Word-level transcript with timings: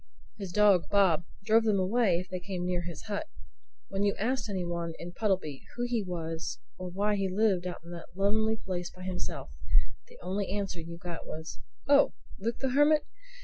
His 0.39 0.51
dog, 0.51 0.85
Bob, 0.89 1.25
drove 1.45 1.63
them 1.63 1.77
away 1.79 2.17
if 2.19 2.27
they 2.27 2.39
came 2.39 2.65
near 2.65 2.81
his 2.85 3.03
hut. 3.03 3.27
When 3.87 4.01
you 4.01 4.15
asked 4.15 4.49
anyone 4.49 4.93
in 4.97 5.11
Puddleby 5.13 5.61
who 5.75 5.85
he 5.87 6.01
was 6.01 6.57
or 6.79 6.89
why 6.89 7.15
he 7.15 7.29
lived 7.29 7.67
out 7.67 7.83
in 7.83 7.91
that 7.91 8.07
lonely 8.15 8.55
place 8.57 8.89
by 8.89 9.03
himself, 9.03 9.51
the 10.07 10.17
only 10.23 10.49
answer 10.49 10.79
you 10.79 10.97
got 10.97 11.27
was, 11.27 11.59
"Oh, 11.87 12.13
Luke 12.39 12.57
the 12.57 12.69
Hermit? 12.69 13.03